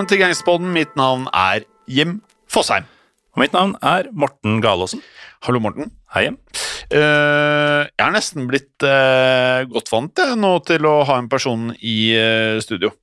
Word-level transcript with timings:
velkommen 0.00 0.16
til 0.16 0.20
Gangsterpodden. 0.22 0.68
Mitt 0.72 0.94
navn 0.96 1.26
er 1.36 1.66
Jim 1.84 2.22
Fosheim. 2.48 2.86
Og 3.34 3.42
mitt 3.42 3.52
navn 3.52 3.74
er 3.84 4.06
Morten 4.16 4.62
Galaasen. 4.64 5.02
Hallo, 5.44 5.60
Morten. 5.60 5.90
Hei, 6.14 6.22
Jim. 6.24 6.38
Uh, 6.88 7.84
jeg 7.84 8.06
er 8.06 8.14
nesten 8.14 8.46
blitt 8.48 8.80
uh, 8.80 9.60
godt 9.68 9.92
vant 9.92 10.16
jeg, 10.16 10.38
nå 10.40 10.54
til 10.64 10.88
å 10.88 10.94
ha 11.04 11.18
en 11.20 11.28
person 11.28 11.68
i 11.84 12.14
uh, 12.16 12.56
studio. 12.64 12.94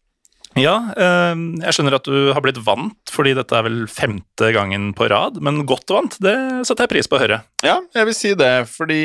Ja, 0.58 0.74
jeg 0.98 1.76
skjønner 1.76 2.00
at 2.00 2.08
du 2.10 2.32
har 2.34 2.42
blitt 2.42 2.58
vant, 2.66 3.12
fordi 3.14 3.36
dette 3.38 3.54
er 3.54 3.68
vel 3.68 3.84
femte 3.94 4.48
gangen 4.56 4.88
på 4.98 5.06
rad. 5.12 5.38
Men 5.46 5.68
godt 5.70 5.94
vant, 5.94 6.18
det 6.24 6.34
setter 6.66 6.88
jeg 6.88 6.94
pris 6.96 7.12
på 7.12 7.20
å 7.20 7.22
høre. 7.22 7.38
Ja, 7.62 7.76
jeg 7.94 8.08
vil 8.10 8.18
si 8.18 8.32
det, 8.34 8.56
fordi 8.72 9.04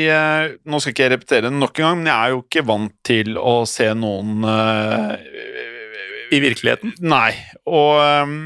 Nå 0.65 0.81
skal 0.81 0.95
ikke 0.95 1.05
jeg 1.05 1.13
repetere 1.13 1.51
det 1.51 1.53
nok 1.53 1.77
en 1.77 1.85
gang, 1.85 2.01
men 2.01 2.09
jeg 2.09 2.17
er 2.17 2.33
jo 2.33 2.41
ikke 2.41 2.65
vant 2.71 2.97
til 3.05 3.37
å 3.37 3.53
se 3.69 3.91
noen 3.93 4.49
I 6.33 6.39
virkeligheten. 6.43 6.95
Nei, 7.05 7.31
og 7.69 7.99
um, 8.01 8.37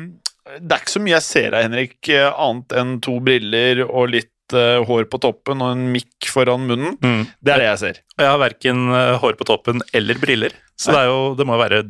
det 0.59 0.73
er 0.73 0.81
ikke 0.83 0.95
så 0.95 1.03
mye 1.03 1.17
jeg 1.17 1.27
ser 1.27 1.55
av 1.57 1.67
Henrik, 1.67 1.97
eh, 2.11 2.27
annet 2.31 2.75
enn 2.79 2.97
to 3.03 3.17
briller 3.23 3.83
og 3.87 4.13
litt 4.13 4.55
eh, 4.55 4.79
hår 4.87 5.09
på 5.11 5.19
toppen 5.23 5.63
og 5.63 5.73
en 5.75 5.89
mikk 5.93 6.29
foran 6.31 6.67
munnen. 6.69 6.95
Mm. 7.03 7.25
Det 7.43 7.53
er 7.53 7.63
det 7.63 7.67
jeg 7.71 7.81
ser. 7.83 7.99
Jeg 8.17 8.31
har 8.31 8.39
verken 8.41 8.87
eh, 8.95 9.17
hår 9.21 9.35
på 9.39 9.47
toppen 9.49 9.83
eller 9.97 10.19
briller, 10.21 10.55
så 10.77 10.93
det, 10.93 11.03
jo, 11.09 11.19
det 11.33 11.45
må 11.49 11.57
være 11.57 11.81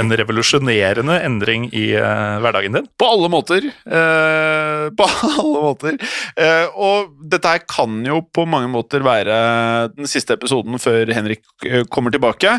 en 0.00 0.14
revolusjonerende 0.16 1.18
endring 1.26 1.66
i 1.76 1.90
uh, 1.92 2.38
hverdagen 2.40 2.78
din. 2.78 2.86
På 2.96 3.10
alle 3.12 3.28
måter. 3.32 3.66
eh, 3.68 4.86
på 4.98 5.08
alle 5.28 5.64
måter. 5.66 5.98
Eh, 6.40 6.66
og 6.72 7.12
dette 7.30 7.52
her 7.52 7.66
kan 7.68 8.00
jo 8.06 8.22
på 8.32 8.46
mange 8.48 8.70
måter 8.72 9.04
være 9.04 9.36
den 9.92 10.08
siste 10.08 10.38
episoden 10.40 10.80
før 10.80 11.12
Henrik 11.12 11.44
kommer 11.92 12.14
tilbake. 12.16 12.56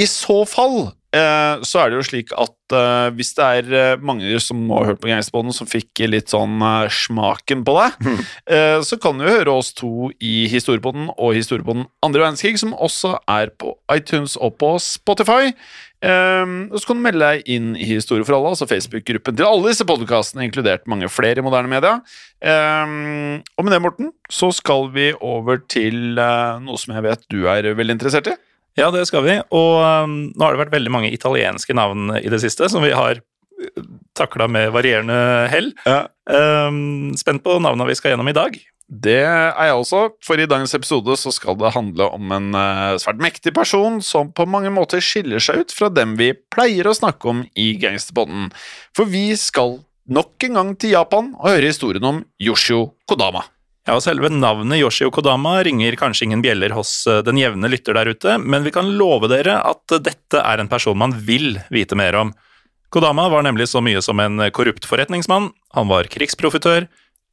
I 0.00 0.06
så 0.08 0.38
fall 0.48 0.76
eh, 1.16 1.62
så 1.66 1.82
er 1.82 1.90
det 1.90 1.98
jo 1.98 2.06
slik 2.06 2.32
at 2.38 2.74
eh, 2.76 3.08
hvis 3.16 3.34
det 3.36 3.48
er 3.58 3.74
eh, 3.76 4.00
mange 4.00 4.38
som 4.42 4.62
nå 4.64 4.78
har 4.78 4.92
hørt 4.92 5.02
på 5.02 5.10
Gangsterpodden 5.10 5.54
som 5.56 5.68
fikk 5.68 6.02
litt 6.08 6.32
sånn 6.32 6.62
smaken 6.94 7.66
på 7.66 7.76
det, 7.76 8.16
eh, 8.54 8.78
så 8.86 8.98
kan 9.02 9.20
du 9.20 9.28
høre 9.28 9.52
oss 9.52 9.74
to 9.76 10.10
i 10.16 10.46
Historiepodden 10.52 11.10
og 11.16 11.36
Historiepodden 11.36 11.88
andre 12.06 12.24
verdenskrig, 12.24 12.56
som 12.62 12.74
også 12.76 13.18
er 13.28 13.52
på 13.60 13.74
iTunes 13.92 14.38
og 14.40 14.56
på 14.62 14.74
Spotify. 14.82 15.52
Um, 16.00 16.70
så 16.72 16.88
kan 16.88 16.96
du 16.96 17.04
melde 17.04 17.26
deg 17.26 17.48
inn 17.52 17.74
i 17.76 17.84
Historie 17.84 18.24
for 18.24 18.38
alle, 18.38 18.54
altså 18.54 18.64
Facebook-gruppen 18.70 19.36
til 19.36 19.44
alle 19.44 19.68
disse 19.68 19.84
podkastene, 19.84 20.46
inkludert 20.46 20.86
mange 20.88 21.10
flere 21.12 21.42
i 21.42 21.44
moderne 21.44 21.68
media. 21.68 21.98
Um, 22.40 23.42
og 23.58 23.66
med 23.66 23.74
det, 23.74 23.82
Morten, 23.84 24.14
så 24.32 24.48
skal 24.56 24.88
vi 24.94 25.10
over 25.20 25.60
til 25.68 26.16
uh, 26.16 26.56
noe 26.64 26.80
som 26.80 26.96
jeg 26.96 27.04
vet 27.04 27.26
du 27.28 27.42
er 27.52 27.68
veldig 27.76 27.98
interessert 27.98 28.32
i. 28.32 28.38
Ja, 28.80 28.88
det 28.94 29.04
skal 29.10 29.26
vi. 29.26 29.36
Og 29.52 29.72
um, 29.84 30.16
nå 30.32 30.46
har 30.46 30.56
det 30.56 30.64
vært 30.64 30.76
veldig 30.78 30.92
mange 30.94 31.12
italienske 31.12 31.76
navn 31.76 32.14
i 32.20 32.30
det 32.32 32.40
siste, 32.42 32.70
som 32.72 32.84
vi 32.84 32.94
har 32.96 33.20
takla 34.16 34.48
med 34.48 34.72
varierende 34.72 35.48
hell. 35.52 35.72
Ja. 35.84 36.04
Um, 36.30 37.12
spent 37.18 37.44
på 37.44 37.58
navna 37.62 37.86
vi 37.88 37.96
skal 37.98 38.14
gjennom 38.14 38.30
i 38.30 38.36
dag. 38.36 38.56
Det 38.90 39.20
er 39.22 39.52
jeg 39.54 39.76
også, 39.78 40.00
for 40.26 40.40
i 40.40 40.48
dagens 40.50 40.72
episode 40.74 41.14
så 41.20 41.30
skal 41.30 41.54
det 41.60 41.70
handle 41.76 42.08
om 42.10 42.32
en 42.34 42.48
uh, 42.56 42.96
svært 42.98 43.20
mektig 43.22 43.52
person 43.54 44.00
som 44.02 44.32
på 44.34 44.48
mange 44.50 44.72
måter 44.74 45.02
skiller 45.04 45.42
seg 45.42 45.62
ut 45.62 45.74
fra 45.76 45.92
dem 45.94 46.16
vi 46.18 46.32
pleier 46.50 46.90
å 46.90 46.96
snakke 46.96 47.30
om 47.30 47.44
i 47.54 47.70
Gangsterbånden. 47.78 48.50
For 48.96 49.06
vi 49.06 49.28
skal 49.38 49.78
nok 50.10 50.48
en 50.48 50.58
gang 50.58 50.74
til 50.74 50.96
Japan 50.96 51.30
og 51.38 51.52
høre 51.52 51.70
historien 51.70 52.08
om 52.08 52.24
Yoshio 52.42 52.88
Kodama. 53.06 53.44
Ja, 53.88 53.96
og 53.96 54.02
Selve 54.04 54.28
navnet 54.32 54.82
Yoshio 54.82 55.08
Kodama 55.14 55.56
ringer 55.64 55.96
kanskje 55.98 56.26
ingen 56.28 56.42
bjeller 56.44 56.74
hos 56.76 56.92
eh, 57.08 57.22
den 57.26 57.40
jevne 57.40 57.70
lytter 57.72 57.96
der 57.96 58.12
ute, 58.12 58.36
men 58.38 58.66
vi 58.66 58.72
kan 58.74 58.90
love 58.98 59.30
dere 59.32 59.56
at 59.64 59.96
dette 60.04 60.42
er 60.42 60.60
en 60.60 60.68
person 60.70 60.98
man 61.00 61.14
vil 61.26 61.56
vite 61.72 61.96
mer 61.98 62.18
om. 62.20 62.34
Kodama 62.92 63.28
var 63.32 63.46
nemlig 63.46 63.70
så 63.70 63.80
mye 63.84 64.02
som 64.04 64.20
en 64.20 64.42
korrupt 64.52 64.84
forretningsmann, 64.88 65.52
han 65.76 65.90
var 65.90 66.10
krigsprofitør, 66.12 66.88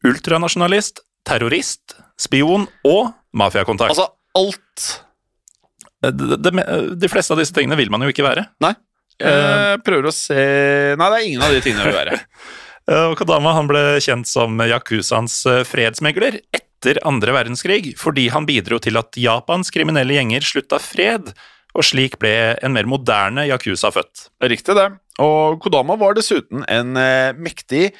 ultranasjonalist, 0.07 1.01
terrorist, 1.27 1.97
spion 2.21 2.67
og 2.87 3.11
mafiakontakt. 3.35 3.91
Altså 3.91 4.07
alt 4.37 4.87
de, 6.05 6.37
de, 6.37 6.51
de 6.95 7.09
fleste 7.09 7.33
av 7.33 7.41
disse 7.41 7.55
tingene 7.55 7.77
vil 7.79 7.91
man 7.91 8.05
jo 8.05 8.13
ikke 8.13 8.25
være. 8.25 8.45
Nei. 8.63 8.75
Jeg 9.17 9.81
prøver 9.81 10.05
å 10.05 10.13
se 10.13 10.37
Nei, 10.93 11.07
det 11.09 11.17
er 11.17 11.23
ingen 11.25 11.41
av 11.41 11.53
de 11.55 11.61
tingene 11.65 11.87
jeg 11.87 11.89
vil 11.89 12.01
være. 12.03 12.19
Eh, 12.87 13.05
Og 13.11 13.17
Kodama 13.19 13.53
han 13.57 13.67
ble 13.69 13.99
kjent 14.03 14.29
som 14.29 14.59
Yakuzans 14.63 15.41
eh, 15.49 15.63
fredsmegler 15.67 16.39
etter 16.55 17.01
andre 17.07 17.33
verdenskrig, 17.35 17.95
fordi 17.99 18.29
han 18.33 18.47
bidro 18.47 18.79
til 18.83 18.99
at 18.99 19.17
Japans 19.19 19.73
kriminelle 19.73 20.15
gjenger 20.15 20.45
slutta 20.45 20.79
fred, 20.81 21.33
og 21.77 21.85
slik 21.85 22.15
ble 22.21 22.55
en 22.63 22.73
mer 22.73 22.87
moderne 22.89 23.43
Yakuza 23.49 23.91
født. 23.93 24.29
Riktig 24.41 24.77
det. 24.77 24.87
Og 25.21 25.59
Kodama 25.61 25.97
var 25.99 26.15
dessuten 26.17 26.63
en 26.71 26.95
eh, 27.01 27.35
mektig 27.35 27.91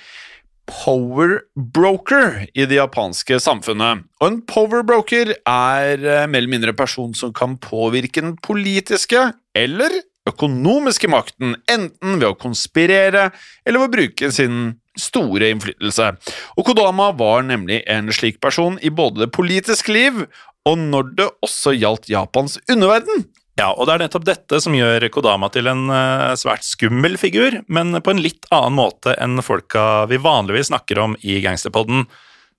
power 0.68 1.38
broker 1.56 2.42
i 2.52 2.66
det 2.68 2.76
japanske 2.76 3.38
samfunnet. 3.40 4.02
Og 4.20 4.26
en 4.28 4.42
power 4.50 4.84
broker 4.88 5.32
er 5.38 6.02
mer 6.28 6.42
eller 6.42 6.52
mindre 6.52 6.74
en 6.74 6.80
person 6.80 7.14
som 7.16 7.32
kan 7.36 7.56
påvirke 7.64 8.20
den 8.24 8.36
politiske 8.44 9.30
eller 9.56 9.96
økonomiske 10.30 11.10
makten, 11.12 11.56
enten 11.72 12.20
ved 12.20 12.28
å 12.30 12.38
konspirere 12.40 13.30
eller 13.66 13.84
ved 13.84 13.88
å 13.88 13.96
bruke 13.96 14.32
sin 14.34 14.76
store 14.98 15.52
innflytelse. 15.54 16.12
Og 16.58 16.68
Kodama 16.68 17.12
var 17.18 17.46
nemlig 17.46 17.84
en 17.90 18.12
slik 18.14 18.42
person 18.44 18.80
i 18.82 18.92
både 18.94 19.26
det 19.26 19.34
politiske 19.36 19.94
liv 19.94 20.24
og 20.68 20.80
når 20.82 21.12
det 21.18 21.28
også 21.46 21.76
gjaldt 21.78 22.10
Japans 22.12 22.58
underverden. 22.68 23.28
Ja, 23.58 23.72
og 23.74 23.88
det 23.88 23.96
er 23.96 24.04
nettopp 24.04 24.26
dette 24.28 24.60
som 24.62 24.76
gjør 24.78 25.08
Kodama 25.14 25.50
til 25.50 25.70
en 25.72 25.88
eh, 25.90 26.36
svært 26.38 26.66
skummel 26.68 27.18
figur, 27.18 27.62
men 27.74 27.96
på 28.06 28.14
en 28.14 28.22
litt 28.22 28.46
annen 28.54 28.78
måte 28.78 29.16
enn 29.18 29.42
folka 29.42 30.06
vi 30.12 30.20
vanligvis 30.22 30.70
snakker 30.70 31.02
om 31.02 31.16
i 31.26 31.40
Gangsterpodden. 31.42 32.06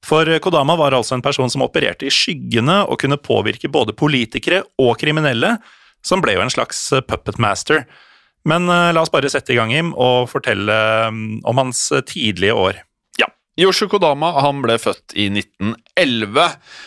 For 0.06 0.30
Kodama 0.42 0.74
var 0.78 0.96
altså 0.96 1.14
en 1.14 1.22
person 1.22 1.50
som 1.50 1.62
opererte 1.66 2.08
i 2.08 2.14
skyggene 2.14 2.80
og 2.86 2.98
kunne 3.02 3.18
påvirke 3.20 3.70
både 3.70 3.94
politikere 3.98 4.64
og 4.82 4.96
kriminelle, 4.98 5.56
som 6.06 6.22
ble 6.24 6.36
jo 6.36 6.44
en 6.44 6.52
slags 6.52 6.80
puppet 7.08 7.40
master. 7.42 7.84
Men 8.48 8.68
eh, 8.72 8.90
la 8.94 9.04
oss 9.04 9.12
bare 9.12 9.30
sette 9.32 9.54
i 9.54 9.58
gang, 9.58 9.72
Jim, 9.74 9.94
og 9.94 10.28
fortelle 10.32 10.76
mm, 11.12 11.40
om 11.48 11.64
hans 11.64 11.88
tidlige 12.08 12.56
år. 12.56 12.82
Yoshio 13.58 13.88
Kodama 13.90 14.30
han 14.38 14.60
ble 14.62 14.76
født 14.78 15.16
i 15.18 15.24
1911, 15.32 16.44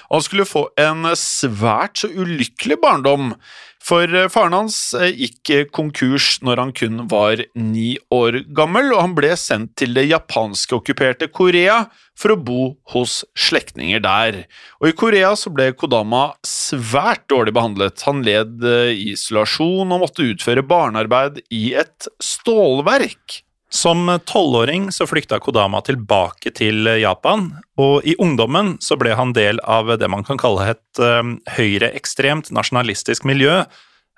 og 0.07 0.15
han 0.15 0.23
skulle 0.23 0.47
få 0.47 0.61
en 0.79 1.09
svært 1.19 1.99
så 1.99 2.07
ulykkelig 2.07 2.77
barndom. 2.79 3.33
For 3.81 4.05
eh, 4.05 4.29
faren 4.31 4.55
hans 4.55 4.77
eh, 4.95 5.09
gikk 5.09 5.73
konkurs 5.75 6.37
når 6.45 6.61
han 6.61 6.71
kun 6.77 7.03
var 7.11 7.41
ni 7.57 7.97
år 8.13 8.43
gammel, 8.55 8.93
og 8.93 9.01
han 9.01 9.17
ble 9.17 9.33
sendt 9.39 9.73
til 9.81 9.97
det 9.97 10.05
japanske 10.11 10.77
okkuperte 10.77 11.31
Korea 11.33 11.81
for 12.15 12.35
å 12.35 12.39
bo 12.39 12.61
hos 12.93 13.21
slektninger 13.35 14.03
der. 14.05 14.43
Og 14.79 14.91
i 14.91 14.97
Korea 15.03 15.33
så 15.35 15.51
ble 15.51 15.71
Kodama 15.75 16.29
svært 16.47 17.25
dårlig 17.33 17.57
behandlet. 17.57 18.05
Han 18.07 18.23
led 18.23 18.63
eh, 18.63 18.95
isolasjon 19.11 19.91
og 19.91 20.05
måtte 20.05 20.29
utføre 20.29 20.63
barnearbeid 20.63 21.43
i 21.51 21.71
et 21.81 22.11
stålverk. 22.23 23.41
Som 23.73 24.19
tolvåring 24.25 24.91
så 24.91 25.07
flykta 25.07 25.39
Kodama 25.39 25.79
tilbake 25.81 26.51
til 26.51 26.89
Japan, 26.99 27.45
og 27.79 28.03
i 28.03 28.17
ungdommen 28.19 28.73
så 28.83 28.97
ble 28.99 29.13
han 29.15 29.31
del 29.31 29.61
av 29.63 29.93
det 29.95 30.09
man 30.11 30.25
kan 30.27 30.39
kalle 30.41 30.73
et 30.73 30.99
uh, 30.99 31.23
høyreekstremt 31.55 32.51
nasjonalistisk 32.51 33.23
miljø. 33.29 33.61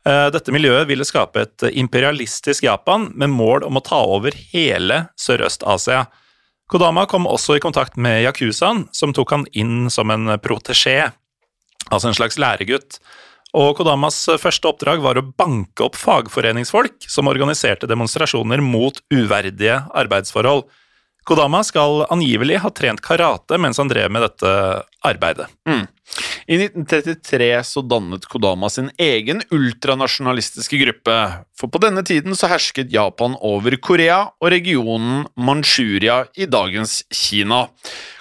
Uh, 0.09 0.27
dette 0.33 0.51
miljøet 0.51 0.89
ville 0.89 1.05
skape 1.05 1.45
et 1.45 1.67
imperialistisk 1.69 2.65
Japan 2.65 3.11
med 3.13 3.29
mål 3.35 3.67
om 3.69 3.77
å 3.77 3.85
ta 3.85 4.01
over 4.15 4.33
hele 4.55 5.03
Sørøst-Asia. 5.21 6.07
Kodama 6.73 7.05
kom 7.05 7.29
også 7.29 7.59
i 7.59 7.61
kontakt 7.61 7.93
med 7.93 8.23
yakuzaen, 8.25 8.87
som 8.89 9.13
tok 9.13 9.35
han 9.37 9.45
inn 9.53 9.85
som 9.93 10.09
en 10.09 10.33
protesjé, 10.41 11.11
altså 11.91 12.09
en 12.09 12.17
slags 12.17 12.41
læregutt. 12.41 12.97
Og 13.53 13.75
Kodamas 13.77 14.17
første 14.41 14.69
oppdrag 14.69 15.03
var 15.03 15.19
å 15.19 15.25
banke 15.37 15.85
opp 15.85 15.97
fagforeningsfolk 15.99 17.05
som 17.05 17.29
organiserte 17.29 17.89
demonstrasjoner 17.89 18.63
mot 18.65 18.97
uverdige 19.13 19.83
arbeidsforhold. 19.93 20.65
Kodama 21.23 21.61
skal 21.63 22.03
angivelig 22.11 22.57
ha 22.63 22.71
trent 22.73 23.01
karate 23.03 23.59
mens 23.61 23.79
han 23.79 23.91
drev 23.91 24.11
med 24.11 24.25
dette 24.25 24.49
arbeidet. 25.05 25.47
Mm. 25.69 25.85
I 26.47 26.57
1933 26.59 27.63
så 27.63 27.81
dannet 27.81 28.25
Kodama 28.27 28.69
sin 28.69 28.89
egen 28.99 29.41
ultranasjonalistiske 29.51 30.77
gruppe, 30.81 31.15
for 31.55 31.71
på 31.71 31.79
denne 31.79 32.03
tiden 32.03 32.35
så 32.35 32.49
hersket 32.51 32.91
Japan 32.91 33.37
over 33.39 33.77
Korea 33.79 34.25
og 34.41 34.51
regionen 34.51 35.23
Manchuria 35.39 36.25
i 36.35 36.49
dagens 36.51 37.05
Kina. 37.13 37.69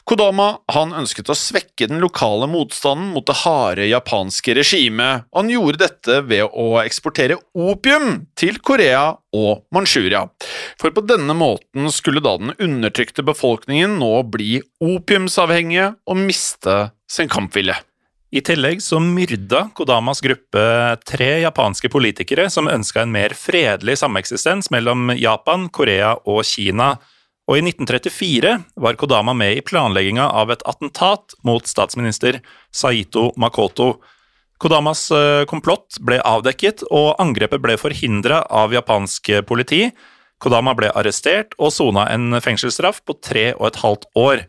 Kodama 0.07 0.49
han 0.75 0.95
ønsket 0.99 1.31
å 1.31 1.37
svekke 1.39 1.87
den 1.91 2.03
lokale 2.03 2.49
motstanden 2.51 3.13
mot 3.15 3.27
det 3.27 3.39
harde 3.43 3.87
japanske 3.91 4.55
regimet, 4.59 5.27
og 5.31 5.43
han 5.43 5.53
gjorde 5.53 5.83
dette 5.83 6.23
ved 6.27 6.47
å 6.47 6.81
eksportere 6.83 7.39
opium 7.55 8.25
til 8.39 8.59
Korea 8.63 9.05
og 9.35 9.63
Manchuria. 9.75 10.29
For 10.79 10.95
på 10.95 11.07
denne 11.07 11.35
måten 11.39 11.91
skulle 11.95 12.23
da 12.23 12.35
den 12.39 12.55
undertrykte 12.59 13.27
befolkningen 13.27 13.99
nå 14.03 14.15
bli 14.31 14.61
opiumsavhengige 14.83 15.95
og 16.07 16.23
miste 16.23 16.85
sin 17.11 17.31
kampvilje. 17.31 17.79
I 18.33 18.41
tillegg 18.41 18.81
så 18.81 18.97
myrda 18.97 19.67
Kodamas 19.77 20.23
gruppe 20.25 20.63
tre 21.05 21.27
japanske 21.43 21.91
politikere 21.93 22.47
som 22.51 22.71
ønska 22.71 23.03
en 23.03 23.11
mer 23.13 23.35
fredelig 23.37 23.99
sameksistens 24.01 24.71
mellom 24.73 25.13
Japan, 25.21 25.67
Korea 25.69 26.15
og 26.25 26.41
Kina. 26.49 26.95
Og 27.45 27.59
i 27.59 27.65
1934 27.67 28.55
var 28.81 28.97
Kodama 28.97 29.35
med 29.37 29.59
i 29.59 29.65
planlegginga 29.67 30.31
av 30.33 30.55
et 30.55 30.65
attentat 30.65 31.37
mot 31.45 31.69
statsminister 31.69 32.41
Saito 32.73 33.29
Makoto. 33.37 33.99
Kodamas 34.57 35.11
eh, 35.13 35.45
komplott 35.51 36.01
ble 36.01 36.23
avdekket, 36.25 36.87
og 36.89 37.21
angrepet 37.21 37.61
ble 37.61 37.77
forhindra 37.77 38.47
av 38.49 38.73
japansk 38.73 39.29
politi. 39.45 39.91
Kodama 40.41 40.73
ble 40.79 40.89
arrestert 40.97 41.53
og 41.61 41.75
sona 41.77 42.09
en 42.15 42.41
fengselsstraff 42.41 43.05
på 43.05 43.21
tre 43.21 43.51
og 43.59 43.69
et 43.69 43.83
halvt 43.85 44.09
år. 44.17 44.47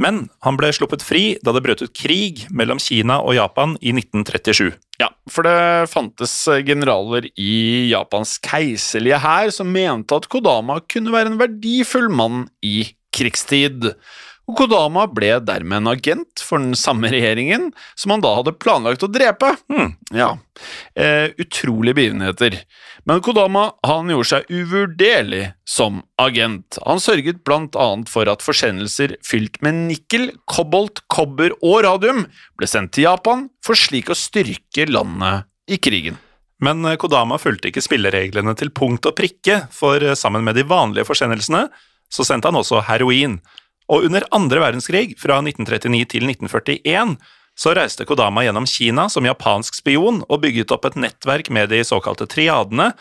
Men 0.00 0.24
han 0.42 0.56
ble 0.58 0.72
sluppet 0.74 1.04
fri 1.06 1.36
da 1.44 1.54
det 1.54 1.62
brøt 1.64 1.84
ut 1.84 1.94
krig 1.94 2.44
mellom 2.50 2.80
Kina 2.82 3.20
og 3.22 3.36
Japan 3.36 3.76
i 3.78 3.92
1937. 3.94 4.72
Ja, 4.98 5.10
for 5.30 5.46
det 5.46 5.90
fantes 5.90 6.34
generaler 6.66 7.28
i 7.38 7.90
Japans 7.90 8.36
keiserlige 8.42 9.20
hær 9.22 9.54
som 9.54 9.70
mente 9.74 10.18
at 10.18 10.28
Kodama 10.30 10.80
kunne 10.90 11.14
være 11.14 11.32
en 11.32 11.40
verdifull 11.40 12.10
mann 12.10 12.46
i 12.62 12.82
krigstid 13.14 13.92
og 14.44 14.58
Kodama 14.58 15.06
ble 15.08 15.30
dermed 15.40 15.78
en 15.80 15.90
agent 15.94 16.42
for 16.44 16.60
den 16.60 16.74
samme 16.76 17.08
regjeringen 17.12 17.70
som 17.96 18.12
han 18.12 18.24
da 18.24 18.34
hadde 18.36 18.52
planlagt 18.60 19.04
å 19.06 19.08
drepe. 19.08 19.54
Hmm, 19.72 19.94
ja, 20.12 20.34
eh, 21.00 21.32
Utrolige 21.40 21.96
begivenheter. 21.96 22.58
Men 23.08 23.22
Kodama 23.24 23.70
han 23.86 24.12
gjorde 24.12 24.30
seg 24.34 24.52
uvurderlig 24.52 25.46
som 25.64 26.02
agent. 26.20 26.76
Han 26.84 27.00
sørget 27.00 27.40
blant 27.48 27.76
annet 27.80 28.12
for 28.12 28.28
at 28.28 28.44
forsendelser 28.44 29.16
fylt 29.24 29.56
med 29.64 29.80
nikkel, 29.88 30.30
kobolt, 30.44 31.00
kobber 31.08 31.56
og 31.62 31.80
radium 31.88 32.26
ble 32.60 32.68
sendt 32.68 32.92
til 32.96 33.08
Japan 33.08 33.48
for 33.64 33.80
slik 33.80 34.12
å 34.12 34.18
styrke 34.18 34.84
landet 34.92 35.48
i 35.72 35.80
krigen. 35.80 36.20
Men 36.60 36.84
eh, 36.84 37.00
Kodama 37.00 37.40
fulgte 37.40 37.72
ikke 37.72 37.84
spillereglene 37.84 38.52
til 38.60 38.72
punkt 38.76 39.08
og 39.08 39.16
prikke, 39.16 39.64
for 39.72 40.04
eh, 40.04 40.16
sammen 40.18 40.44
med 40.44 40.60
de 40.60 40.68
vanlige 40.68 41.08
forsendelsene 41.08 41.66
så 42.12 42.26
sendte 42.26 42.50
han 42.50 42.60
også 42.60 42.84
heroin. 42.86 43.38
Og 43.92 44.06
under 44.08 44.24
andre 44.34 44.62
verdenskrig, 44.62 45.16
fra 45.20 45.40
1939 45.42 46.06
til 46.14 46.28
1941, 46.30 47.16
så 47.54 47.74
reiste 47.76 48.06
Kodama 48.08 48.42
gjennom 48.46 48.66
Kina 48.66 49.06
som 49.12 49.26
japansk 49.28 49.76
spion 49.78 50.22
og 50.26 50.40
bygget 50.42 50.72
opp 50.74 50.88
et 50.88 50.98
nettverk 50.98 51.50
med 51.54 51.70
de 51.70 51.82
såkalte 51.86 52.26
triadene, 52.30 52.92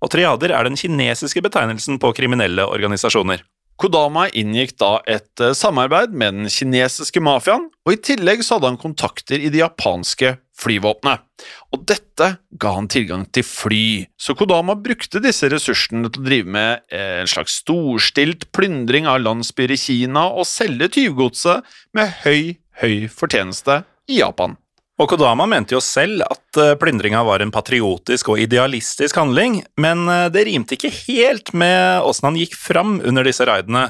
og 0.00 0.10
triader 0.10 0.54
er 0.56 0.64
den 0.66 0.78
kinesiske 0.80 1.42
betegnelsen 1.44 2.00
på 2.00 2.14
kriminelle 2.16 2.64
organisasjoner. 2.64 3.44
Kodama 3.80 4.26
inngikk 4.36 4.74
da 4.80 4.90
et 5.08 5.40
eh, 5.40 5.54
samarbeid 5.56 6.12
med 6.12 6.36
den 6.36 6.52
kinesiske 6.52 7.22
mafiaen, 7.24 7.70
og 7.86 7.94
i 7.94 8.00
tillegg 8.10 8.44
så 8.44 8.58
hadde 8.58 8.74
han 8.74 8.80
kontakter 8.80 9.40
i 9.40 9.48
det 9.52 9.62
japanske 9.62 10.34
flyvåpenet. 10.60 11.24
Og 11.72 11.86
dette 11.88 12.28
ga 12.60 12.72
han 12.76 12.90
tilgang 12.92 13.24
til 13.32 13.46
fly, 13.46 13.84
så 14.20 14.36
Kodama 14.36 14.76
brukte 14.76 15.22
disse 15.24 15.48
ressursene 15.48 16.10
til 16.10 16.20
å 16.20 16.28
drive 16.28 16.56
med 16.58 16.84
eh, 16.92 17.22
en 17.22 17.30
slags 17.30 17.60
storstilt 17.62 18.50
plyndring 18.52 19.08
av 19.08 19.22
landsbyer 19.24 19.72
i 19.72 19.80
Kina 19.80 20.28
og 20.28 20.48
selge 20.48 20.90
tyvgodset 20.98 21.64
med 21.96 22.12
høy, 22.26 22.58
høy 22.82 23.08
fortjeneste 23.08 23.82
i 24.10 24.20
Japan. 24.20 24.58
Og 25.00 25.08
Kodama 25.08 25.46
mente 25.48 25.72
jo 25.72 25.80
selv 25.80 26.20
at 26.26 26.58
eh, 26.60 26.74
plyndringa 26.76 27.22
var 27.24 27.40
en 27.40 27.52
patriotisk 27.54 28.34
og 28.34 28.42
idealistisk 28.42 29.16
handling, 29.16 29.62
men 29.80 30.04
eh, 30.12 30.26
det 30.32 30.44
rimte 30.44 30.76
ikke 30.76 30.92
helt 31.06 31.54
med 31.56 32.04
åssen 32.04 32.28
han 32.28 32.36
gikk 32.36 32.56
fram 32.60 32.98
under 33.00 33.24
disse 33.24 33.46
raidene. 33.48 33.86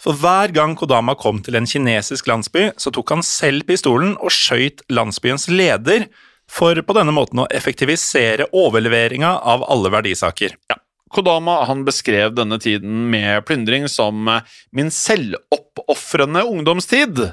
For 0.00 0.16
hver 0.20 0.52
gang 0.52 0.74
Kodama 0.76 1.14
kom 1.16 1.40
til 1.44 1.56
en 1.56 1.68
kinesisk 1.68 2.28
landsby, 2.28 2.70
så 2.76 2.92
tok 2.92 3.14
han 3.16 3.24
selv 3.24 3.64
pistolen 3.68 4.18
og 4.20 4.32
skøyt 4.36 4.84
landsbyens 4.92 5.48
leder, 5.52 6.10
for 6.50 6.76
på 6.84 6.96
denne 6.96 7.14
måten 7.14 7.40
å 7.40 7.48
effektivisere 7.52 8.50
overleveringa 8.56 9.36
av 9.52 9.64
alle 9.70 9.92
verdisaker. 9.92 10.56
Ja. 10.68 10.80
Kodama 11.10 11.56
han 11.66 11.82
beskrev 11.86 12.36
denne 12.36 12.58
tiden 12.62 13.08
med 13.10 13.42
plyndring 13.46 13.88
som 13.90 14.28
min 14.76 14.92
selvoppofrende 14.94 16.44
ungdomstid, 16.46 17.32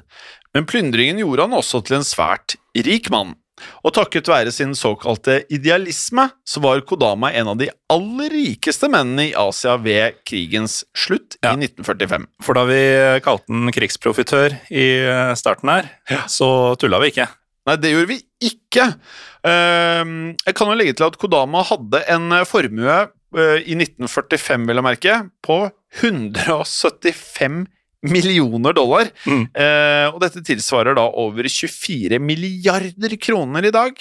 men 0.58 0.66
plyndringen 0.66 1.20
gjorde 1.22 1.46
han 1.46 1.54
også 1.54 1.84
til 1.86 2.00
en 2.00 2.08
svært 2.08 2.56
rik 2.74 3.12
mann. 3.14 3.36
Og 3.86 3.94
takket 3.94 4.30
være 4.30 4.52
sin 4.54 4.74
såkalte 4.78 5.40
idealisme 5.54 6.28
så 6.46 6.62
var 6.62 6.82
Kodama 6.86 7.30
en 7.34 7.52
av 7.54 7.60
de 7.60 7.68
aller 7.94 8.34
rikeste 8.34 8.90
mennene 8.90 9.28
i 9.30 9.36
Asia 9.38 9.76
ved 9.82 10.18
krigens 10.26 10.80
slutt 10.98 11.38
ja. 11.44 11.54
i 11.54 11.68
1945. 11.70 12.26
For 12.46 12.58
da 12.58 12.66
vi 12.70 12.82
kalte 13.26 13.54
den 13.54 13.74
krigsprofitør 13.74 14.58
i 14.74 14.88
starten 15.38 15.74
her, 15.74 15.92
ja. 16.10 16.24
så 16.30 16.50
tulla 16.82 17.02
vi 17.06 17.14
ikke. 17.14 17.30
Nei, 17.68 17.78
det 17.84 17.94
gjorde 17.94 18.12
vi 18.16 18.20
ikke. 18.50 18.90
Ehm, 19.46 20.20
jeg 20.42 20.58
kan 20.58 20.70
jo 20.72 20.78
legge 20.80 20.98
til 20.98 21.10
at 21.10 21.18
Kodama 21.22 21.66
hadde 21.70 22.02
en 22.14 22.34
formue 22.50 22.98
eh, 22.98 23.58
i 23.62 23.78
1945, 23.78 24.70
vil 24.70 24.82
jeg 24.82 24.90
merke, 24.90 25.18
på 25.46 25.66
175 26.02 27.66
millioner 28.06 28.76
dollar. 28.78 29.10
Mm. 29.26 29.48
Eh, 29.54 30.06
og 30.12 30.20
dette 30.22 30.44
tilsvarer 30.46 30.98
da 30.98 31.08
over 31.18 31.48
24 31.50 32.20
milliarder 32.22 33.18
kroner 33.22 33.68
i 33.68 33.74
dag. 33.74 33.98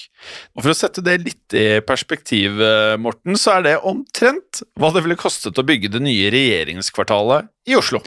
Og 0.56 0.62
For 0.62 0.72
å 0.72 0.76
sette 0.76 1.04
det 1.04 1.18
litt 1.24 1.56
i 1.56 1.80
perspektiv, 1.86 2.60
eh, 2.60 2.96
Morten, 3.00 3.38
så 3.40 3.56
er 3.56 3.66
det 3.66 3.80
omtrent 3.80 4.62
hva 4.78 4.92
det 4.92 5.04
ville 5.06 5.16
kostet 5.16 5.56
å 5.56 5.66
bygge 5.66 5.92
det 5.96 6.04
nye 6.04 6.30
regjeringskvartalet 6.34 7.48
i 7.68 7.76
Oslo. 7.78 8.02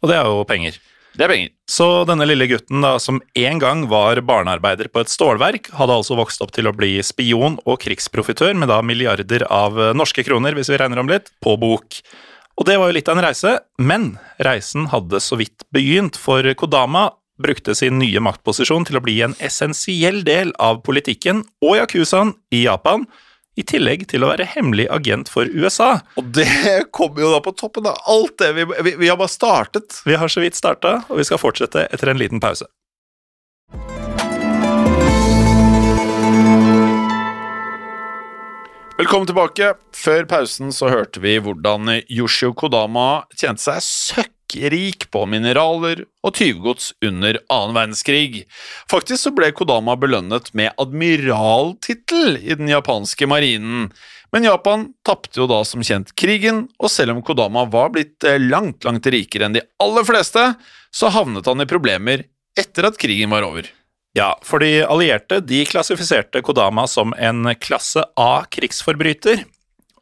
Og 0.00 0.08
det 0.10 0.16
er 0.16 0.28
jo 0.28 0.44
penger. 0.48 0.78
Det 1.10 1.24
er 1.26 1.32
penger. 1.32 1.50
Så 1.66 1.86
denne 2.06 2.26
lille 2.28 2.46
gutten, 2.46 2.84
da, 2.84 2.94
som 3.02 3.18
en 3.34 3.58
gang 3.58 3.88
var 3.90 4.20
barnearbeider 4.22 4.88
på 4.92 5.02
et 5.02 5.10
stålverk, 5.10 5.72
hadde 5.74 5.96
altså 5.96 6.16
vokst 6.18 6.42
opp 6.44 6.52
til 6.54 6.70
å 6.70 6.74
bli 6.76 7.00
spion 7.02 7.58
og 7.66 7.80
krigsprofitør 7.82 8.54
med 8.54 8.70
da 8.70 8.78
milliarder 8.80 9.42
av 9.50 9.74
norske 9.98 10.22
kroner, 10.22 10.54
hvis 10.54 10.70
vi 10.70 10.78
regner 10.78 11.02
om 11.02 11.10
litt, 11.10 11.32
på 11.42 11.56
bok. 11.58 11.98
Og 12.58 12.66
det 12.68 12.76
var 12.80 12.90
jo 12.90 12.96
litt 12.96 13.08
av 13.08 13.18
en 13.18 13.24
reise, 13.24 13.54
men 13.80 14.12
reisen 14.42 14.90
hadde 14.92 15.22
så 15.22 15.38
vidt 15.40 15.64
begynt, 15.74 16.18
for 16.18 16.44
Kodama 16.58 17.10
brukte 17.40 17.74
sin 17.74 17.98
nye 18.00 18.20
maktposisjon 18.20 18.84
til 18.88 18.98
å 18.98 19.04
bli 19.04 19.16
en 19.24 19.36
essensiell 19.40 20.22
del 20.26 20.52
av 20.60 20.82
politikken 20.84 21.44
og 21.64 21.78
yakuzaen 21.78 22.34
i 22.52 22.64
Japan, 22.66 23.06
i 23.58 23.64
tillegg 23.66 24.06
til 24.08 24.24
å 24.24 24.30
være 24.30 24.46
hemmelig 24.52 24.86
agent 24.94 25.30
for 25.32 25.48
USA. 25.48 25.98
Og 26.20 26.28
det 26.36 26.48
kommer 26.96 27.24
jo 27.24 27.32
da 27.34 27.40
på 27.44 27.54
toppen 27.58 27.88
av 27.90 27.98
alt 28.08 28.36
det 28.40 28.52
vi, 28.56 28.66
vi, 28.86 28.94
vi 29.02 29.10
har 29.10 29.18
bare 29.20 29.32
startet. 29.32 30.02
Vi 30.06 30.16
har 30.20 30.30
så 30.32 30.44
vidt 30.44 30.58
starta, 30.58 31.00
og 31.08 31.20
vi 31.20 31.26
skal 31.28 31.40
fortsette 31.42 31.88
etter 31.90 32.12
en 32.12 32.20
liten 32.20 32.42
pause. 32.42 32.68
Velkommen 38.98 39.26
tilbake. 39.28 39.74
Før 39.96 40.26
pausen 40.28 40.72
så 40.74 40.90
hørte 40.90 41.22
vi 41.22 41.36
hvordan 41.42 41.88
Yoshio 42.10 42.50
Kodama 42.56 43.22
tjente 43.36 43.62
seg 43.62 43.80
søkkrik 43.84 45.06
på 45.14 45.22
mineraler 45.30 46.02
og 46.26 46.34
tyvgods 46.38 46.90
under 47.06 47.38
annen 47.52 47.76
verdenskrig. 47.76 48.44
Faktisk 48.90 49.22
så 49.22 49.34
ble 49.36 49.52
Kodama 49.56 49.94
belønnet 50.00 50.50
med 50.58 50.74
admiraltittel 50.80 52.40
i 52.40 52.56
den 52.58 52.70
japanske 52.72 53.30
marinen. 53.30 53.88
Men 54.34 54.46
Japan 54.46 54.88
tapte 55.06 55.42
jo 55.42 55.48
da 55.50 55.62
som 55.66 55.82
kjent 55.86 56.12
krigen, 56.18 56.66
og 56.78 56.90
selv 56.92 57.16
om 57.16 57.24
Kodama 57.26 57.64
var 57.70 57.90
blitt 57.94 58.26
eh, 58.26 58.38
langt, 58.42 58.84
langt 58.86 59.06
rikere 59.10 59.48
enn 59.48 59.58
de 59.58 59.64
aller 59.82 60.06
fleste, 60.06 60.44
så 60.94 61.10
havnet 61.14 61.50
han 61.50 61.62
i 61.62 61.70
problemer 61.70 62.26
etter 62.58 62.86
at 62.90 62.98
krigen 63.00 63.30
var 63.34 63.46
over. 63.46 63.66
Ja, 64.16 64.32
for 64.42 64.58
de 64.58 64.82
allierte 64.82 65.38
de 65.40 65.62
klassifiserte 65.70 66.42
Kodama 66.42 66.86
som 66.90 67.12
en 67.14 67.46
klasse 67.62 68.02
A-krigsforbryter. 68.18 69.44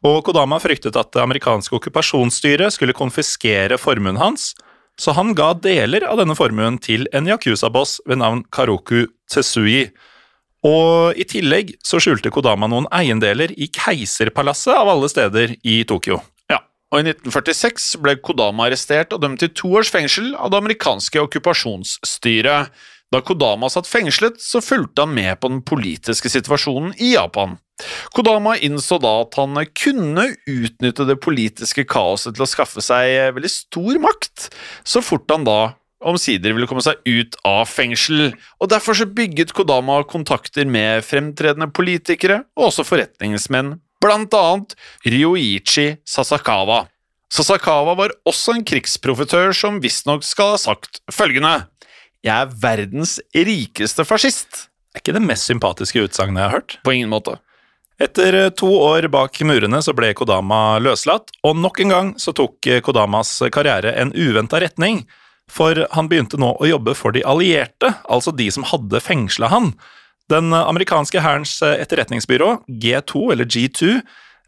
Og 0.01 0.23
Kodama 0.25 0.57
fryktet 0.63 0.97
at 0.97 1.11
det 1.13 1.21
amerikanske 1.21 1.75
okkupasjonsstyret 1.77 2.73
skulle 2.73 2.95
konfiskere 2.97 3.77
formuen 3.77 4.17
hans, 4.17 4.55
så 4.99 5.13
han 5.15 5.35
ga 5.37 5.51
deler 5.61 6.07
av 6.09 6.17
denne 6.19 6.35
formuen 6.35 6.79
til 6.81 7.05
en 7.15 7.29
yakuza-boss 7.29 7.99
ved 8.09 8.19
navn 8.23 8.41
Karoku 8.51 9.05
Tsesui. 9.29 9.91
Og 10.65 11.15
i 11.15 11.23
tillegg 11.29 11.75
så 11.85 12.01
skjulte 12.03 12.33
Kodama 12.33 12.67
noen 12.67 12.89
eiendeler 12.95 13.53
i 13.55 13.69
Keiserpalasset 13.71 14.73
av 14.75 14.89
alle 14.91 15.07
steder 15.11 15.53
i 15.63 15.83
Tokyo. 15.87 16.17
Ja, 16.51 16.63
og 16.91 16.99
i 16.99 17.13
1946 17.13 17.93
ble 18.03 18.17
Kodama 18.25 18.67
arrestert 18.67 19.13
og 19.15 19.21
dømt 19.23 19.39
til 19.43 19.53
to 19.55 19.71
års 19.79 19.93
fengsel 19.93 20.33
av 20.33 20.51
det 20.51 20.63
amerikanske 20.65 21.21
okkupasjonsstyret. 21.29 22.73
Da 23.09 23.23
Kodama 23.25 23.69
satt 23.73 23.89
fengslet, 23.89 24.37
så 24.41 24.61
fulgte 24.61 25.01
han 25.01 25.15
med 25.17 25.39
på 25.41 25.49
den 25.49 25.63
politiske 25.65 26.29
situasjonen 26.29 26.93
i 27.01 27.15
Japan. 27.15 27.57
Kodama 28.13 28.53
innså 28.57 28.99
da 29.01 29.15
at 29.23 29.37
han 29.39 29.57
kunne 29.73 30.27
utnytte 30.49 31.07
det 31.09 31.17
politiske 31.23 31.87
kaoset 31.89 32.37
til 32.37 32.45
å 32.45 32.49
skaffe 32.49 32.83
seg 32.85 33.33
veldig 33.37 33.49
stor 33.49 33.97
makt, 34.03 34.49
så 34.85 35.01
fort 35.01 35.31
han 35.33 35.47
da 35.47 35.59
omsider 35.99 36.53
ville 36.55 36.67
komme 36.69 36.83
seg 36.85 37.01
ut 37.07 37.35
av 37.47 37.65
fengsel, 37.71 38.29
og 38.61 38.71
derfor 38.71 38.95
så 38.95 39.09
bygget 39.09 39.55
Kodama 39.57 39.99
kontakter 40.07 40.69
med 40.69 41.03
fremtredende 41.07 41.71
politikere 41.73 42.43
og 42.59 42.69
også 42.69 42.85
forretningsmenn, 42.87 43.79
blant 43.99 44.37
annet 44.37 44.77
Ryoichi 45.07 45.95
Sasakawa. 46.07 46.85
Sasakawa 47.33 47.97
var 47.97 48.13
også 48.29 48.55
en 48.55 48.63
krigsprofitør 48.65 49.51
som 49.53 49.81
visstnok 49.83 50.23
skal 50.25 50.55
ha 50.55 50.61
sagt 50.61 51.01
følgende 51.13 51.57
jeg 52.25 52.35
er 52.35 52.55
verdens 52.61 53.19
rikeste 53.35 54.05
fascist. 54.07 54.65
er 54.93 55.03
ikke 55.03 55.15
det 55.15 55.23
mest 55.23 55.47
sympatiske 55.47 56.01
utsagnet 56.03 56.41
jeg 56.41 56.49
har 56.49 56.57
hørt. 56.57 56.79
På 56.83 56.95
ingen 56.95 57.11
måte. 57.11 57.37
Etter 57.99 58.35
eh, 58.45 58.49
to 58.55 58.69
år 58.79 59.09
bak 59.11 59.35
murene 59.43 59.81
så 59.83 59.93
ble 59.95 60.13
Kodama 60.15 60.79
løslatt, 60.79 61.33
og 61.43 61.57
nok 61.59 61.81
en 61.83 61.93
gang 61.93 62.11
så 62.19 62.31
tok 62.35 62.67
eh, 62.67 62.81
Kodamas 62.83 63.33
karriere 63.51 63.93
en 63.99 64.13
uventa 64.15 64.61
retning. 64.63 65.03
For 65.49 65.87
han 65.95 66.07
begynte 66.07 66.39
nå 66.39 66.53
å 66.55 66.69
jobbe 66.69 66.93
for 66.95 67.15
de 67.15 67.25
allierte, 67.25 67.91
altså 68.07 68.31
de 68.31 68.47
som 68.53 68.67
hadde 68.69 69.01
fengsla 69.01 69.49
han. 69.49 69.73
Den 70.29 70.53
amerikanske 70.53 71.23
hærens 71.25 71.55
etterretningsbyrå, 71.65 72.51
G2 72.69 73.31
eller 73.33 73.49
G2, 73.49 73.95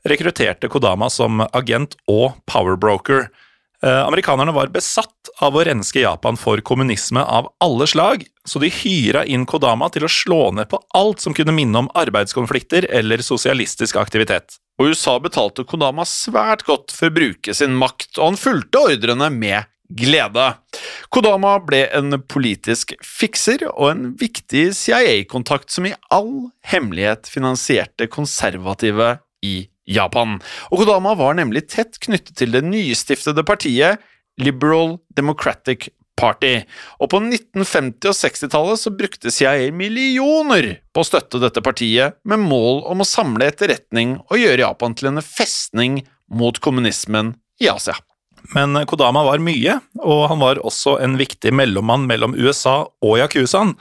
rekrutterte 0.08 0.70
Kodama 0.70 1.10
som 1.10 1.42
agent 1.52 1.98
og 2.10 2.38
powerbroker. 2.50 3.32
Eh, 3.86 4.08
amerikanerne 4.08 4.54
var 4.54 4.70
besatt 4.70 5.32
av 5.42 5.56
å 5.58 5.64
renske 5.66 6.04
Japan 6.04 6.38
for 6.38 6.62
kommunisme 6.62 7.24
av 7.26 7.48
alle 7.64 7.88
slag, 7.90 8.28
så 8.46 8.62
de 8.62 8.70
hyra 8.70 9.24
inn 9.26 9.48
Kodama 9.50 9.90
til 9.90 10.06
å 10.06 10.12
slå 10.12 10.52
ned 10.54 10.70
på 10.70 10.78
alt 10.98 11.24
som 11.24 11.34
kunne 11.34 11.56
minne 11.56 11.82
om 11.82 11.90
arbeidskonflikter 11.98 12.86
eller 12.94 13.26
sosialistisk 13.26 13.98
aktivitet. 13.98 14.60
Og 14.78 14.94
USA 14.94 15.18
betalte 15.22 15.66
Kodama 15.66 16.06
svært 16.06 16.68
godt 16.70 16.94
for 16.94 17.10
å 17.10 17.16
bruke 17.16 17.58
sin 17.58 17.74
makt, 17.78 18.14
og 18.20 18.32
han 18.32 18.40
fulgte 18.42 18.86
ordrene 18.86 19.32
med 19.34 19.66
glede. 19.98 20.46
Kodama 21.10 21.58
ble 21.66 21.84
en 21.90 22.22
politisk 22.30 22.94
fikser 23.02 23.66
og 23.72 23.90
en 23.90 24.06
viktig 24.20 24.70
CIA-kontakt 24.78 25.74
som 25.74 25.90
i 25.90 25.96
all 26.14 26.52
hemmelighet 26.70 27.30
finansierte 27.34 28.08
konservative 28.14 29.18
i 29.42 29.71
Japan. 29.90 30.38
Og 30.70 30.84
Kodama 30.84 31.16
var 31.18 31.38
nemlig 31.40 31.68
tett 31.74 32.00
knyttet 32.04 32.36
til 32.40 32.54
det 32.54 32.64
nystiftede 32.68 33.46
partiet 33.48 34.02
Liberal 34.42 34.98
Democratic 35.18 35.90
Party, 36.22 36.62
og 37.02 37.10
på 37.10 37.20
1950- 37.24 38.12
og 38.12 38.18
60-tallet 38.18 38.82
så 38.82 38.94
brukte 38.94 39.32
CIA 39.34 39.72
millioner 39.74 40.68
på 40.94 41.02
å 41.02 41.08
støtte 41.08 41.42
dette 41.42 41.64
partiet, 41.66 42.20
med 42.28 42.44
mål 42.44 42.84
om 42.92 43.02
å 43.02 43.08
samle 43.08 43.48
etterretning 43.50 44.20
og 44.28 44.38
gjøre 44.38 44.66
Japan 44.66 44.98
til 44.98 45.12
en 45.12 45.24
festning 45.26 46.02
mot 46.32 46.60
kommunismen 46.62 47.34
i 47.64 47.72
Asia. 47.72 47.98
Men 48.56 48.76
Kodama 48.90 49.24
var 49.26 49.42
mye, 49.44 49.80
og 50.02 50.28
han 50.32 50.42
var 50.42 50.62
også 50.66 50.98
en 51.02 51.18
viktig 51.20 51.54
mellommann 51.56 52.08
mellom 52.10 52.36
USA 52.38 52.84
og 52.86 53.18
Yakuzaen. 53.22 53.76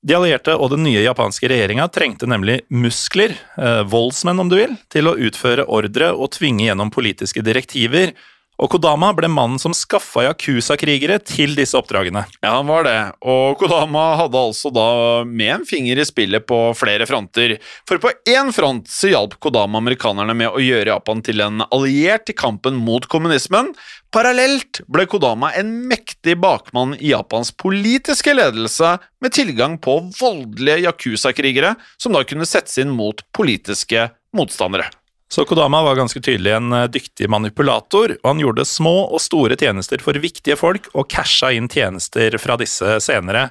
De 0.00 0.14
allierte 0.16 0.54
og 0.56 0.70
den 0.72 0.86
nye 0.86 1.02
japanske 1.04 1.48
regjeringa 1.50 1.84
trengte 1.92 2.28
nemlig 2.30 2.62
muskler, 2.72 3.34
eh, 3.60 3.82
voldsmenn 3.84 4.40
om 4.40 4.48
du 4.48 4.56
vil, 4.56 4.76
til 4.88 5.10
å 5.10 5.16
utføre 5.28 5.66
ordre 5.68 6.14
og 6.16 6.32
tvinge 6.32 6.64
gjennom 6.64 6.92
politiske 6.94 7.44
direktiver, 7.44 8.14
og 8.60 8.68
Kodama 8.74 9.10
ble 9.16 9.28
mannen 9.32 9.60
som 9.60 9.72
skaffa 9.76 10.26
Yakuza-krigere 10.26 11.16
til 11.24 11.54
disse 11.56 11.78
oppdragene. 11.78 12.26
Ja, 12.42 12.58
han 12.58 12.68
var 12.68 12.84
det, 12.84 12.98
og 13.24 13.56
Kodama 13.60 14.04
hadde 14.20 14.42
altså 14.50 14.72
da 14.74 14.88
med 15.24 15.54
en 15.54 15.64
finger 15.68 16.00
i 16.00 16.06
spillet 16.06 16.44
på 16.48 16.58
flere 16.76 17.06
fronter. 17.08 17.56
For 17.88 18.02
på 18.02 18.12
én 18.28 18.52
front 18.52 18.90
så 18.92 19.14
hjalp 19.14 19.38
Kodama 19.40 19.80
amerikanerne 19.80 20.36
med 20.36 20.52
å 20.52 20.60
gjøre 20.60 20.92
Japan 20.92 21.24
til 21.24 21.40
en 21.44 21.64
alliert 21.70 22.28
i 22.28 22.36
kampen 22.36 22.76
mot 22.76 23.08
kommunismen. 23.08 23.72
Parallelt 24.12 24.82
ble 24.90 25.08
Kodama 25.08 25.54
en 25.56 25.72
mektig 25.88 26.36
bakmann 26.42 26.96
i 26.98 27.14
Japans 27.14 27.54
politiske 27.56 28.34
ledelse, 28.36 28.98
med 29.20 29.34
tilgang 29.36 29.76
på 29.80 29.98
voldelige 30.16 30.86
Yakuza-krigere 30.86 31.74
som 32.00 32.12
da 32.16 32.24
kunne 32.28 32.48
settes 32.48 32.80
inn 32.80 32.92
mot 32.92 33.24
politiske 33.36 34.08
motstandere. 34.36 34.88
Så 35.30 35.44
Kodama 35.46 35.82
var 35.86 35.94
ganske 35.94 36.20
tydelig 36.20 36.56
en 36.56 36.72
eh, 36.74 36.88
dyktig 36.90 37.28
manipulator, 37.30 38.16
og 38.18 38.26
han 38.26 38.40
gjorde 38.42 38.66
små 38.66 38.94
og 39.06 39.20
store 39.22 39.54
tjenester 39.58 40.02
for 40.02 40.18
viktige 40.18 40.56
folk 40.58 40.88
og 40.90 41.06
casha 41.12 41.52
inn 41.54 41.70
tjenester 41.70 42.34
fra 42.42 42.56
disse 42.58 42.98
senere. 43.04 43.50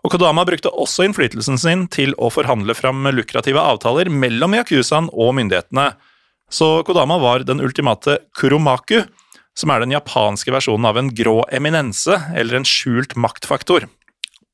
Og 0.00 0.14
Kodama 0.14 0.46
brukte 0.48 0.72
også 0.72 1.04
innflytelsen 1.04 1.60
sin 1.60 1.84
til 1.92 2.14
å 2.16 2.30
forhandle 2.32 2.72
fram 2.76 3.04
lukrative 3.12 3.60
avtaler 3.60 4.08
mellom 4.08 4.56
yakuzaen 4.56 5.10
og 5.12 5.34
myndighetene. 5.36 5.90
Så 6.48 6.80
Kodama 6.88 7.20
var 7.20 7.44
den 7.44 7.60
ultimate 7.60 8.22
kuromaku, 8.40 9.02
som 9.52 9.74
er 9.74 9.84
den 9.84 9.92
japanske 9.92 10.54
versjonen 10.54 10.88
av 10.88 10.96
en 10.96 11.12
grå 11.12 11.42
eminense, 11.52 12.16
eller 12.32 12.56
en 12.62 12.66
skjult 12.66 13.12
maktfaktor. 13.20 13.90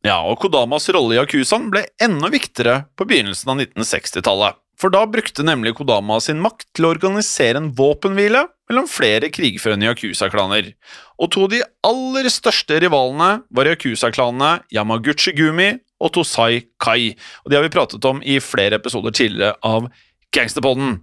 Ja, 0.06 0.18
og 0.26 0.40
Kodamas 0.42 0.90
rolle 0.94 1.14
i 1.14 1.20
yakuzaen 1.20 1.70
ble 1.70 1.87
enda 2.02 2.30
viktigere 2.32 2.85
på 2.99 3.06
begynnelsen 3.06 3.54
av 3.54 3.62
1960-tallet. 3.62 4.58
For 4.76 4.92
da 4.92 5.06
brukte 5.09 5.45
nemlig 5.47 5.75
Kodama 5.78 6.18
sin 6.21 6.40
makt 6.45 6.68
til 6.76 6.87
å 6.87 6.92
organisere 6.92 7.61
en 7.62 7.71
våpenhvile 7.76 8.45
mellom 8.68 8.88
flere 8.90 9.30
krigførende 9.33 9.88
Yakuza-klaner. 9.88 10.75
Og 11.16 11.30
to 11.33 11.47
av 11.47 11.54
de 11.54 11.62
aller 11.87 12.28
største 12.33 12.80
rivalene 12.85 13.30
var 13.49 13.71
Yakuza-klanene 13.73 14.66
Yamaguchi 14.75 15.33
Gumi 15.37 15.71
og 16.02 16.12
Tosai 16.16 16.66
Kai. 16.83 17.14
Og 17.45 17.50
De 17.50 17.56
har 17.56 17.64
vi 17.64 17.73
pratet 17.73 18.04
om 18.04 18.21
i 18.21 18.37
flere 18.45 18.76
episoder 18.76 19.16
tidligere 19.16 19.56
av 19.64 19.88
Gangsterpodden. 20.37 20.99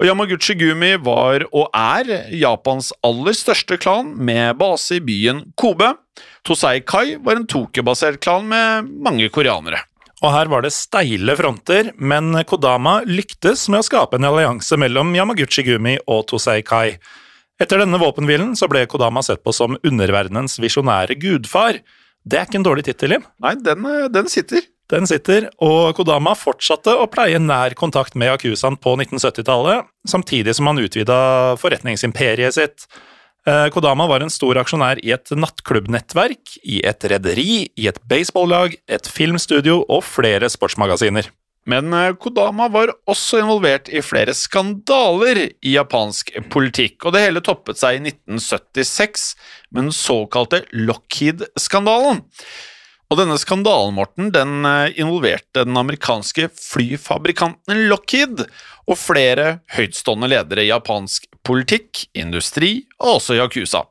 Og 0.00 0.08
Yamaguchi 0.08 0.56
Gumi 0.58 0.96
var 0.98 1.46
og 1.52 1.70
er 1.78 2.32
Japans 2.34 2.90
aller 3.06 3.38
største 3.38 3.78
klan, 3.78 4.16
med 4.18 4.58
base 4.58 4.98
i 4.98 5.04
byen 5.04 5.44
Kobe. 5.54 5.92
Tosai 6.42 6.80
Kai 6.82 7.20
var 7.22 7.38
en 7.38 7.46
Tokyo-basert 7.46 8.18
klan 8.24 8.50
med 8.50 8.90
mange 9.06 9.30
koreanere 9.30 9.84
og 10.22 10.30
her 10.30 10.50
var 10.52 10.62
det 10.62 10.70
steile 10.74 11.34
fronter, 11.38 11.90
men 11.98 12.30
Kodama 12.46 13.00
lyktes 13.08 13.66
med 13.72 13.82
å 13.82 13.86
skape 13.86 14.18
en 14.18 14.28
allianse 14.28 14.78
mellom 14.78 15.10
Yamaguchi 15.16 15.64
Gumi 15.66 15.96
og 16.06 16.28
Tosei 16.30 16.62
Kai. 16.66 16.94
Etter 17.62 17.82
denne 17.82 17.98
våpenhvilen 17.98 18.54
så 18.58 18.68
ble 18.70 18.84
Kodama 18.90 19.22
sett 19.26 19.42
på 19.42 19.54
som 19.54 19.74
underverdenens 19.82 20.60
visjonære 20.62 21.18
gudfar. 21.22 21.80
Det 22.22 22.38
er 22.38 22.46
ikke 22.46 22.60
en 22.60 22.68
dårlig 22.68 22.86
tittel, 22.86 23.16
Jim. 23.16 23.26
Nei, 23.42 23.56
den, 23.66 23.86
eh, 23.86 24.06
den, 24.14 24.30
sitter. 24.30 24.62
Den 24.92 25.08
sitter, 25.10 25.48
og 25.62 25.96
Kodama 25.98 26.36
fortsatte 26.38 26.94
å 26.94 27.08
pleie 27.10 27.38
nær 27.42 27.74
kontakt 27.78 28.14
med 28.14 28.30
Akusan 28.30 28.78
på 28.78 28.94
1970-tallet, 28.98 29.90
samtidig 30.06 30.54
som 30.54 30.70
han 30.70 30.82
utvida 30.82 31.18
forretningsimperiet 31.58 32.58
sitt. 32.58 32.86
Eh, 33.42 33.68
Kodama 33.74 34.06
var 34.06 34.22
en 34.22 34.30
stor 34.30 34.58
aksjonær 34.60 35.00
i 35.02 35.10
et 35.16 35.32
nattklubbnettverk, 35.34 36.58
i 36.62 36.78
et 36.86 37.06
rederi, 37.10 37.66
i 37.74 37.88
et 37.90 37.98
baseballag, 38.06 38.76
et 38.86 39.08
filmstudio 39.10 39.80
og 39.90 40.04
flere 40.06 40.50
sportsmagasiner. 40.52 41.26
Men 41.66 41.90
eh, 41.94 42.12
Kodama 42.22 42.68
var 42.70 42.94
også 43.10 43.40
involvert 43.42 43.90
i 43.90 44.02
flere 44.02 44.34
skandaler 44.38 45.48
i 45.58 45.74
japansk 45.74 46.30
politikk, 46.54 47.00
og 47.02 47.16
det 47.16 47.24
hele 47.26 47.42
toppet 47.42 47.82
seg 47.82 47.98
i 47.98 48.12
1976 48.12 49.26
med 49.72 49.88
den 49.88 49.96
såkalte 49.96 50.62
Lockheed-skandalen. 50.70 52.22
Og 53.12 53.18
denne 53.18 53.34
skandalen 53.42 53.98
Morten, 53.98 54.30
den 54.34 54.62
eh, 54.62 54.94
involverte 55.02 55.66
den 55.66 55.82
amerikanske 55.82 56.46
flyfabrikanten 56.54 57.88
Lockheed 57.90 58.46
og 58.86 58.98
flere 59.02 59.58
høytstående 59.74 60.30
ledere 60.30 60.62
i 60.62 60.70
japansk 60.70 61.26
politikk, 61.46 62.06
industri 62.18 62.82
og 63.00 63.18
også 63.18 63.38
Yakuza. 63.38 63.84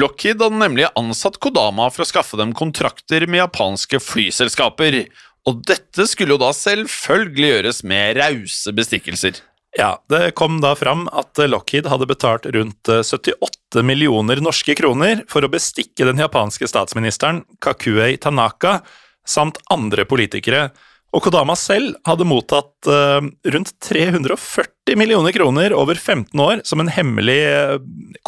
Lockheed 0.00 0.40
hadde 0.42 0.58
nemlig 0.58 0.88
ansatt 0.98 1.38
Kodama 1.42 1.88
for 1.92 2.04
å 2.04 2.08
skaffe 2.08 2.38
dem 2.40 2.54
kontrakter 2.56 3.26
med 3.28 3.44
japanske 3.44 4.00
flyselskaper, 4.02 5.04
og 5.48 5.62
dette 5.66 6.06
skulle 6.08 6.36
jo 6.36 6.42
da 6.42 6.52
selvfølgelig 6.56 7.50
gjøres 7.50 7.82
med 7.88 8.20
rause 8.20 8.74
bestikkelser. 8.76 9.42
Ja, 9.78 9.96
det 10.12 10.34
kom 10.36 10.58
da 10.60 10.74
fram 10.76 11.06
at 11.16 11.38
Lockheed 11.48 11.88
hadde 11.88 12.08
betalt 12.08 12.44
rundt 12.52 12.88
78 12.92 13.32
eh, 13.80 13.84
millioner 13.86 14.42
norske 14.44 14.76
kroner 14.76 15.22
for 15.32 15.44
å 15.44 15.50
bestikke 15.52 16.04
den 16.04 16.20
japanske 16.20 16.68
statsministeren 16.68 17.40
Kakuei 17.64 18.18
Tanaka 18.20 18.82
samt 19.24 19.62
andre 19.72 20.04
politikere 20.04 20.66
og 21.12 21.20
Kodama 21.26 21.54
selv 21.58 21.92
hadde 22.08 22.26
mottatt 22.28 22.88
uh, 22.88 23.20
rundt 23.52 23.74
340 23.84 24.96
millioner 24.96 25.34
kroner 25.36 25.74
over 25.76 25.98
15 25.98 26.40
år 26.40 26.62
som 26.68 26.80
en 26.80 26.92
hemmelig 26.92 27.40
uh, 27.52 27.76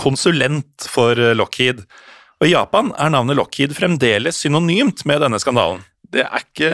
konsulent 0.00 0.88
for 0.92 1.16
uh, 1.16 1.32
Lockheed. 1.36 1.80
Og 2.42 2.50
I 2.50 2.52
Japan 2.52 2.92
er 3.00 3.14
navnet 3.14 3.38
Lockheed 3.40 3.72
fremdeles 3.76 4.42
synonymt 4.44 5.06
med 5.08 5.24
denne 5.24 5.40
skandalen. 5.40 5.80
Det 6.14 6.22
er 6.22 6.44
ikke 6.44 6.68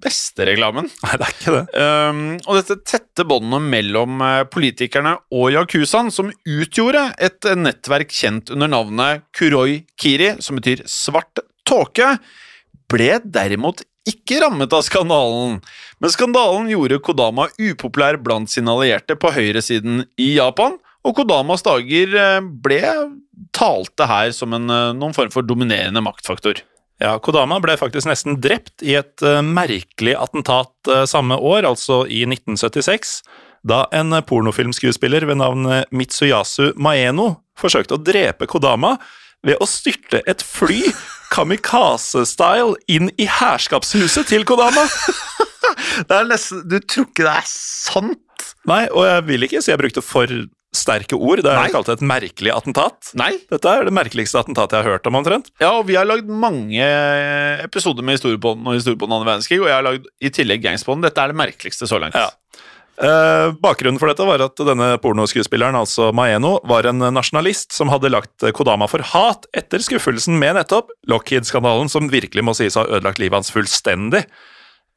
beste 0.00 0.46
reklamen. 0.48 0.86
Nei, 1.02 1.16
det 1.18 1.26
er 1.26 1.32
ikke 1.34 1.56
det. 1.58 1.64
Um, 1.82 2.20
og 2.46 2.60
dette 2.60 2.78
tette 2.88 3.26
båndet 3.28 3.66
mellom 3.66 4.22
politikerne 4.48 5.18
og 5.34 5.50
yakuzaen, 5.52 6.08
som 6.14 6.30
utgjorde 6.30 7.02
et 7.20 7.50
nettverk 7.58 8.14
kjent 8.14 8.54
under 8.54 8.70
navnet 8.70 9.26
Kuroi 9.36 9.82
Kiri, 10.00 10.36
som 10.40 10.56
betyr 10.56 10.86
svart 10.88 11.42
tåke, 11.68 12.14
ble 12.88 13.18
derimot 13.26 13.82
ikke 14.08 14.40
rammet 14.42 14.72
av 14.74 14.84
skandalen, 14.86 15.58
men 16.00 16.12
skandalen 16.12 16.68
gjorde 16.72 17.00
Kodama 17.04 17.48
upopulær 17.54 18.18
blant 18.22 18.50
sine 18.52 18.72
allierte 18.72 19.16
på 19.18 19.32
høyresiden 19.34 20.04
i 20.20 20.32
Japan, 20.36 20.78
og 21.06 21.14
Kodamas 21.16 21.64
dager 21.64 22.16
eh, 22.18 22.40
ble 22.42 22.82
talte 23.56 24.08
her 24.10 24.32
som 24.34 24.56
en, 24.56 24.66
eh, 24.72 24.90
noen 24.98 25.14
form 25.16 25.30
for 25.34 25.46
dominerende 25.46 26.02
maktfaktor. 26.04 26.62
Ja, 26.98 27.14
Kodama 27.22 27.60
ble 27.62 27.76
faktisk 27.78 28.08
nesten 28.10 28.40
drept 28.42 28.82
i 28.82 28.96
et 28.98 29.22
uh, 29.22 29.38
merkelig 29.46 30.16
attentat 30.18 30.88
samme 31.06 31.36
år, 31.38 31.62
altså 31.68 32.00
i 32.10 32.24
1976, 32.26 33.20
da 33.70 33.84
en 33.94 34.16
pornofilmskuespiller 34.26 35.28
ved 35.28 35.38
navn 35.38 35.68
Mitsuyasu 35.94 36.72
Maeno 36.74 37.36
forsøkte 37.58 37.94
å 37.94 38.02
drepe 38.02 38.48
Kodama 38.50 38.96
ved 39.46 39.62
å 39.62 39.68
styrte 39.70 40.24
et 40.26 40.42
fly 40.42 40.88
kamikaze-style 41.34 42.76
inn 42.90 43.10
i 43.20 43.28
herskapshuset 43.38 44.30
til 44.30 44.46
Kodama. 44.48 44.86
Det 46.08 46.14
er 46.14 46.28
nesten 46.28 46.62
Du 46.68 46.78
tror 46.80 47.06
ikke 47.08 47.24
det 47.26 47.32
er 47.32 47.48
sant? 47.48 48.46
Nei, 48.68 48.84
og 48.88 49.04
jeg 49.06 49.24
vil 49.28 49.46
ikke 49.46 49.60
si 49.62 49.70
jeg 49.72 49.80
brukte 49.80 50.02
for 50.04 50.30
sterke 50.74 51.16
ord 51.16 51.40
Det 51.42 51.50
er 51.50 51.58
jeg 51.64 51.72
kalte 51.72 51.94
et 51.96 52.02
merkelig 52.04 52.52
attentat. 52.52 53.10
Nei. 53.18 53.30
Dette 53.50 53.70
er 53.72 53.86
det 53.88 53.94
merkeligste 53.96 54.40
attentatet 54.40 54.76
jeg 54.76 54.84
har 54.84 54.96
hørt 54.96 55.08
om, 55.08 55.16
omtrent. 55.20 55.48
Ja, 55.62 55.72
og 55.78 55.86
vi 55.88 55.96
har 55.98 56.08
lagd 56.08 56.28
mange 56.28 56.84
episoder 57.64 58.04
med 58.04 58.18
Historiepodden 58.18 58.68
og 58.68 58.76
Historiepodden 58.76 59.16
andre 59.16 59.30
verdenskrig, 59.30 59.60
og 59.62 59.70
jeg 59.70 59.78
har 59.78 59.86
lagd 59.86 60.10
i 60.20 60.32
tillegg 60.34 60.64
Gangspodden. 60.64 61.06
Dette 61.06 61.24
er 61.24 61.32
det 61.32 61.40
merkeligste 61.40 61.88
så 61.88 62.00
langt. 62.02 62.18
Ja. 62.18 62.28
Eh, 62.98 63.52
bakgrunnen 63.62 64.00
for 64.02 64.10
dette 64.10 64.26
var 64.26 64.42
at 64.42 64.58
denne 64.66 64.88
pornoskuespilleren, 65.02 65.76
altså 65.78 66.10
Maeno, 66.16 66.56
var 66.66 66.88
en 66.90 67.04
nasjonalist 67.14 67.70
som 67.76 67.92
hadde 67.92 68.10
lagt 68.10 68.46
Kodama 68.56 68.88
for 68.90 69.04
hat 69.12 69.46
etter 69.56 69.82
skuffelsen 69.84 70.34
med 70.40 70.56
nettopp 70.58 70.90
Lockheed-skandalen, 71.10 71.90
som 71.92 72.10
virkelig 72.10 72.42
må 72.42 72.56
sies 72.58 72.74
å 72.74 72.82
ha 72.82 72.98
ødelagt 72.98 73.22
livet 73.22 73.38
hans 73.38 73.54
fullstendig. 73.54 74.24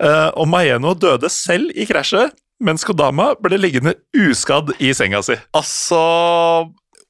Eh, 0.02 0.30
og 0.34 0.50
Maeno 0.50 0.96
døde 0.98 1.30
selv 1.30 1.70
i 1.78 1.86
krasjet, 1.90 2.34
mens 2.62 2.86
Kodama 2.88 3.36
ble 3.42 3.60
liggende 3.62 3.96
uskadd 4.18 4.74
i 4.82 4.96
senga 4.98 5.22
si. 5.26 5.38
Altså 5.58 6.02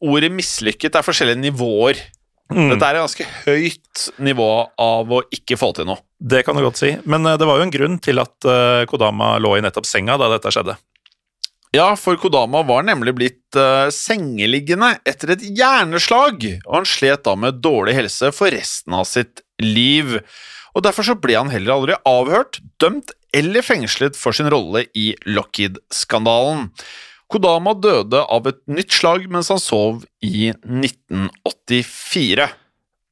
Ordet 0.01 0.31
mislykket 0.33 0.95
er 0.97 1.05
forskjellige 1.05 1.43
nivåer. 1.43 1.99
Mm. 2.51 2.69
Dette 2.73 2.87
er 2.87 2.97
et 2.97 3.03
ganske 3.05 3.27
høyt 3.45 4.05
nivå 4.27 4.51
av 4.81 5.11
å 5.11 5.21
ikke 5.33 5.57
få 5.59 5.71
til 5.77 5.87
noe. 5.87 6.03
Det 6.19 6.43
kan 6.45 6.57
du 6.57 6.63
godt 6.65 6.81
si, 6.81 6.93
men 7.09 7.25
eh, 7.25 7.37
det 7.39 7.47
var 7.47 7.59
jo 7.59 7.67
en 7.67 7.73
grunn 7.73 7.99
til 8.03 8.21
at 8.21 8.47
eh, 8.47 8.83
Kodama 8.91 9.37
lå 9.41 9.55
i 9.57 9.65
nettopp 9.65 9.87
senga 9.89 10.19
da 10.19 10.29
dette 10.33 10.51
skjedde. 10.53 10.77
Ja, 11.71 11.93
for 11.95 12.19
Kodama 12.19 12.65
var 12.67 12.83
nemlig 12.83 13.13
blitt 13.15 13.55
uh, 13.55 13.87
sengeliggende 13.95 14.89
etter 15.07 15.37
et 15.37 15.45
hjerneslag, 15.55 16.43
og 16.65 16.73
han 16.75 16.87
slet 16.89 17.23
da 17.23 17.37
med 17.39 17.61
dårlig 17.63 17.95
helse 17.95 18.33
for 18.35 18.51
resten 18.51 18.97
av 18.97 19.05
sitt 19.07 19.39
liv. 19.63 20.17
Og 20.75 20.83
Derfor 20.83 21.07
så 21.07 21.15
ble 21.15 21.37
han 21.37 21.51
heller 21.53 21.77
aldri 21.77 21.95
avhørt, 22.07 22.59
dømt 22.83 23.15
eller 23.31 23.63
fengslet 23.63 24.19
for 24.19 24.35
sin 24.35 24.51
rolle 24.51 24.83
i 24.99 25.13
Lockheed-skandalen. 25.23 26.67
Kodama 27.31 27.73
døde 27.79 28.23
av 28.27 28.49
et 28.49 28.59
nytt 28.67 28.91
slag 28.91 29.27
mens 29.31 29.51
han 29.53 29.61
sov 29.61 30.03
i 30.25 30.51
1984. 30.51 32.49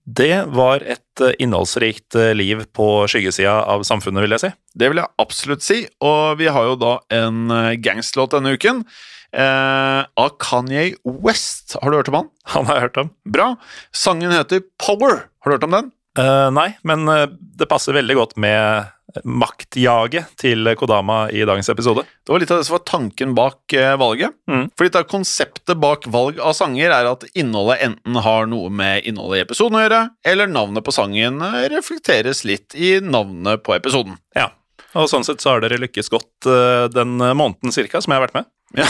Det 0.10 0.36
var 0.56 0.84
et 0.90 1.22
eh, 1.22 1.36
innholdsrikt 1.44 2.18
eh, 2.18 2.32
liv 2.34 2.64
på 2.76 2.88
skyggesida 3.12 3.54
av 3.70 3.86
samfunnet, 3.88 4.24
vil 4.26 4.34
jeg 4.36 4.44
si. 4.44 4.52
Det 4.82 4.90
vil 4.90 5.02
jeg 5.04 5.14
absolutt 5.22 5.66
si, 5.66 5.80
og 6.02 6.40
vi 6.40 6.50
har 6.50 6.72
jo 6.72 6.78
da 6.82 6.94
en 7.14 7.54
eh, 7.54 7.78
gangstlåt 7.78 8.34
denne 8.34 8.56
uken. 8.58 8.82
Eh, 9.30 10.02
av 10.02 10.32
Kanye 10.42 10.96
West. 11.06 11.78
Har 11.78 11.92
du 11.92 12.00
hørt 12.00 12.10
om 12.10 12.22
han? 12.24 12.32
Han 12.56 12.70
har 12.70 12.80
jeg 12.80 12.88
hørt 12.88 13.02
om. 13.04 13.14
Bra. 13.38 13.52
Sangen 13.94 14.34
heter 14.34 14.66
Power. 14.82 15.28
Har 15.44 15.52
du 15.52 15.58
hørt 15.60 15.68
om 15.70 15.78
den? 15.78 15.92
Eh, 16.18 16.48
nei, 16.58 16.72
men 16.82 17.06
det 17.30 17.70
passer 17.70 17.94
veldig 17.96 18.18
godt 18.18 18.40
med 18.42 18.90
maktjaget 19.24 20.36
til 20.39 20.70
Kodama 20.78 21.24
i 21.34 21.42
dagens 21.48 21.70
episode. 21.72 22.04
Det 22.25 22.34
var 22.34 22.42
litt 22.44 22.51
av 22.54 22.62
det 22.62 22.68
som 22.68 22.75
var 22.75 22.84
tanken 22.88 23.34
bak 23.38 23.74
eh, 23.74 23.96
valget. 24.00 24.36
Mm. 24.50 24.68
For 24.78 24.88
litt 24.88 24.98
av 25.00 25.08
konseptet 25.10 25.80
bak 25.82 26.08
valg 26.12 26.42
av 26.44 26.56
sanger 26.58 26.94
er 26.94 27.10
at 27.10 27.25
innholdet 27.34 27.84
enten 27.88 28.22
har 28.25 28.50
noe 28.51 28.70
med 28.74 29.08
innholdet 29.10 29.42
i 29.42 29.46
episoden 29.48 29.80
å 29.80 29.84
gjøre, 29.84 30.04
eller 30.34 30.51
navnet 30.51 30.86
på 30.86 30.96
sangen 30.96 31.42
reflekteres 31.74 32.46
litt 32.48 32.78
i 32.78 32.98
navnet 33.04 33.66
på 33.66 33.75
episoden. 33.78 34.20
Ja, 34.38 34.51
og 34.98 35.10
sånn 35.12 35.25
sett 35.28 35.44
så 35.44 35.56
har 35.56 35.66
dere 35.66 35.82
lykkes 35.82 36.12
godt 36.13 36.50
eh, 36.50 36.88
den 36.94 37.18
måneden 37.18 37.75
cirka 37.75 38.01
som 38.04 38.13
jeg 38.13 38.22
har 38.22 38.28
vært 38.30 38.42
med. 38.42 38.50
Ja. 38.78 38.89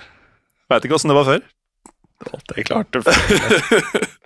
Veit 0.70 0.84
ikke 0.84 0.98
åssen 0.98 1.10
det 1.10 1.18
var 1.18 1.28
før. 1.28 1.46
Det 2.50 2.64
klarte 2.66 3.00
klart. 3.02 4.08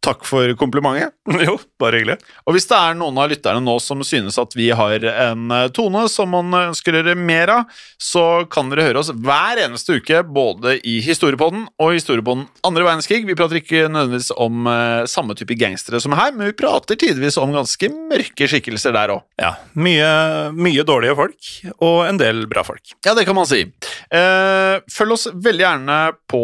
Takk 0.00 0.22
for 0.24 0.48
komplimentet. 0.56 1.12
jo, 1.46 1.58
bare 1.80 1.98
hyggelig. 2.00 2.16
Og 2.48 2.56
hvis 2.56 2.64
det 2.70 2.76
er 2.76 2.96
noen 2.96 3.18
av 3.20 3.28
lytterne 3.28 3.60
nå 3.60 3.74
som 3.84 4.00
synes 4.06 4.38
at 4.40 4.54
vi 4.56 4.70
har 4.72 5.04
en 5.10 5.52
eh, 5.52 5.66
tone 5.76 6.06
som 6.08 6.30
man 6.32 6.54
ønsker 6.56 6.96
å 6.96 7.02
gjøre 7.02 7.16
mer 7.20 7.52
av, 7.52 7.74
så 8.00 8.46
kan 8.48 8.72
dere 8.72 8.86
høre 8.88 9.02
oss 9.02 9.10
hver 9.12 9.60
eneste 9.60 9.98
uke, 10.00 10.22
både 10.24 10.78
i 10.88 10.98
Historiepodden 11.04 11.66
og 11.76 11.92
Historiepodden 11.98 12.46
andre 12.64 12.86
verdenskrig. 12.86 13.26
Vi 13.28 13.36
prater 13.36 13.60
ikke 13.60 13.90
nødvendigvis 13.90 14.30
om 14.40 14.70
eh, 14.72 15.02
samme 15.10 15.36
type 15.36 15.58
gangstere 15.60 16.00
som 16.00 16.16
her, 16.16 16.32
men 16.32 16.48
vi 16.48 16.56
prater 16.56 16.96
tidvis 17.00 17.36
om 17.40 17.52
ganske 17.52 17.92
mørke 17.92 18.48
skikkelser 18.48 18.96
der 18.96 19.12
òg. 19.18 19.22
Ja, 19.40 19.52
mye, 19.76 20.08
mye 20.56 20.86
dårlige 20.88 21.18
folk, 21.20 21.52
og 21.76 22.06
en 22.06 22.22
del 22.22 22.46
bra 22.48 22.64
folk. 22.64 22.96
Ja, 23.04 23.12
det 23.18 23.26
kan 23.28 23.36
man 23.36 23.48
si. 23.52 23.66
Eh, 24.08 24.80
følg 24.96 25.18
oss 25.18 25.28
veldig 25.28 25.66
gjerne 25.66 26.00
på 26.30 26.42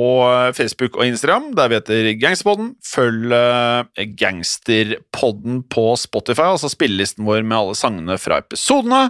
Facebook 0.61 1.00
og 1.00 1.09
Instagram, 1.09 1.54
der 1.57 1.72
vi 1.72 1.81
heter 1.81 2.12
Gangsterpodden. 2.20 2.74
Følg 2.85 3.33
Gangsterpodden 4.20 5.62
på 5.72 5.88
Spotify, 6.00 6.52
altså 6.52 6.70
spillelisten 6.72 7.26
vår 7.26 7.42
med 7.42 7.59
alle 7.59 7.76
sangene 7.78 8.16
fra 8.20 8.40
episodene. 8.44 9.09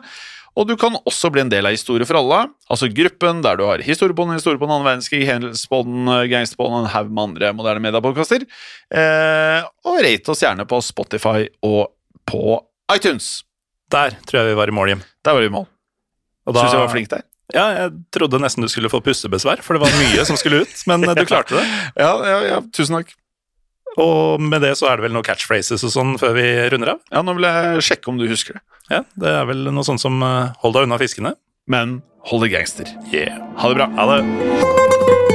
Og 0.56 0.64
du 0.70 0.72
kan 0.80 0.94
også 1.04 1.28
bli 1.32 1.42
en 1.44 1.50
del 1.52 1.68
av 1.68 1.74
Historie 1.74 2.06
for 2.08 2.16
alle, 2.16 2.38
altså 2.72 2.88
gruppen 2.88 3.42
der 3.44 3.58
du 3.60 3.66
har 3.68 3.82
Historiepodden, 3.84 4.38
Historiepodden, 4.38 4.72
annen 4.78 4.88
verdenskrig, 4.88 5.26
hendelsesbånd, 5.28 6.08
Gangsterpodden 6.32 6.78
og 6.78 6.86
en 6.86 6.92
haug 6.94 7.10
med 7.12 7.24
andre 7.26 7.52
moderne 7.58 7.84
mediepodkaster. 7.84 8.46
Eh, 8.88 9.66
og 9.84 10.00
rate 10.06 10.32
oss 10.32 10.44
gjerne 10.46 10.64
på 10.68 10.80
Spotify 10.84 11.44
og 11.66 11.92
på 12.26 12.56
iTunes. 12.94 13.42
Der 13.92 14.16
tror 14.26 14.40
jeg 14.40 14.54
vi 14.54 14.58
var 14.58 14.72
i 14.72 14.74
mål, 14.74 14.94
Jim. 14.94 15.04
Der 15.24 15.36
var 15.36 15.44
vi 15.44 15.50
i 15.50 15.56
mål. 15.58 15.68
Og 16.46 16.56
da... 16.56 16.64
Syns 16.64 16.78
jeg 16.78 16.84
var 16.86 16.94
flink 16.94 17.12
der. 17.12 17.26
Ja, 17.54 17.66
jeg 17.76 17.92
trodde 18.16 18.40
nesten 18.42 18.64
du 18.64 18.70
skulle 18.70 18.90
få 18.90 18.98
pustebesvær, 19.04 19.60
for 19.62 19.76
det 19.76 19.84
var 19.84 20.00
mye 20.00 20.24
som 20.26 20.38
skulle 20.40 20.64
ut, 20.64 20.80
men 20.90 21.04
du 21.04 21.22
klarte 21.28 21.54
det. 21.54 21.66
Ja, 22.06 22.10
ja, 22.26 22.40
ja, 22.48 22.58
tusen 22.74 22.98
takk. 22.98 23.12
Og 24.02 24.42
med 24.42 24.60
det 24.64 24.74
så 24.76 24.90
er 24.90 24.98
det 24.98 25.06
vel 25.06 25.14
noen 25.16 25.26
catchphrases 25.26 25.84
og 25.86 25.92
sånn 25.94 26.16
før 26.20 26.36
vi 26.36 26.46
runder 26.72 26.94
av? 26.96 27.02
Ja, 27.12 27.22
Nå 27.24 27.36
vil 27.38 27.48
jeg 27.48 27.86
sjekke 27.88 28.12
om 28.12 28.20
du 28.20 28.26
husker 28.28 28.58
det. 28.58 28.64
Ja, 28.92 29.02
det 29.18 29.32
er 29.32 29.48
vel 29.48 29.66
noe 29.72 29.86
sånt 29.86 30.04
som 30.04 30.20
eh, 30.22 30.52
hold 30.62 30.76
deg 30.76 30.86
unna 30.88 31.00
fiskene. 31.00 31.34
Men 31.66 32.00
hold 32.30 32.46
deg 32.46 32.54
gangster. 32.58 32.92
Yeah. 33.10 33.40
Ha 33.58 33.72
det 33.72 33.80
bra. 33.80 33.90
Ha 33.98 34.10
det. 34.12 35.25